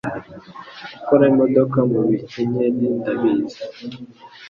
[0.93, 3.61] gukora imodoka mu bikenyeri ndabizi